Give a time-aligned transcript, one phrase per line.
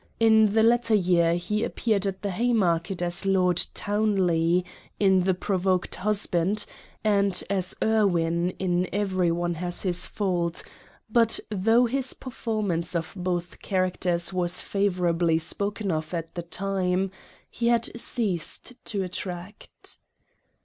[0.19, 4.65] In the latter year he appeared at the Haymarket as Lord Townley
[4.99, 6.65] in the Provoked Husband,
[7.03, 10.63] and as Irwin in Every One has His Fault;
[11.07, 17.11] but though his performance of both characters was favorably spoken of at the time,
[17.47, 19.99] he had ceased to attract.